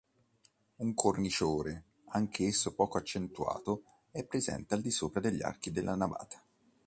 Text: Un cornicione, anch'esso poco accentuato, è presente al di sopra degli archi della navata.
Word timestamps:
Un 0.77 0.95
cornicione, 0.95 1.83
anch'esso 2.13 2.73
poco 2.73 2.97
accentuato, 2.97 3.83
è 4.09 4.23
presente 4.23 4.73
al 4.73 4.81
di 4.81 4.89
sopra 4.89 5.19
degli 5.21 5.43
archi 5.43 5.69
della 5.69 5.93
navata. 5.93 6.41